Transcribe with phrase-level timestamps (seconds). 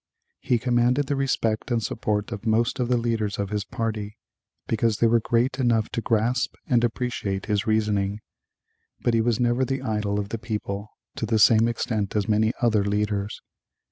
[0.39, 4.17] He commanded the respect and support of most of the leaders of his party,
[4.65, 8.19] because they were great enough to grasp and appreciate his reasoning,
[9.01, 12.51] but he was never the idol of the people to the same extent as many
[12.63, 13.43] other leaders.